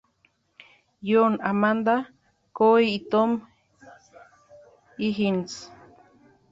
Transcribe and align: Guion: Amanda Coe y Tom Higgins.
Guion: 1.05 1.33
Amanda 1.49 2.09
Coe 2.53 2.81
y 2.83 3.07
Tom 3.07 3.47
Higgins. 4.97 5.71